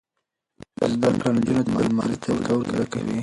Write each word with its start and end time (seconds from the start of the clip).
زده 0.91 1.09
کړه 1.21 1.29
نجونو 1.35 1.63
ته 1.65 1.71
د 1.75 1.77
لمانځه 1.89 2.17
طریقه 2.23 2.51
ور 2.55 2.65
زده 2.71 2.85
کوي. 2.93 3.17